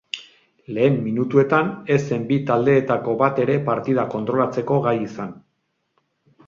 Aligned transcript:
Lehen 0.77 0.95
minutuetan 1.07 1.69
ez 1.97 1.99
zen 2.07 2.25
bi 2.31 2.39
taldeetako 2.49 3.15
bat 3.23 3.43
ere 3.45 3.59
partida 3.71 4.09
kontrolatzeko 4.17 4.81
gai 4.89 4.97
izan. 5.09 5.41